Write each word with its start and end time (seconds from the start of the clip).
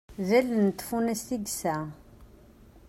D 0.27 0.29
allen 0.39 0.61
n 0.67 0.71
tfunast 0.73 1.29
i 1.35 1.37
yesɛa. 1.43 1.79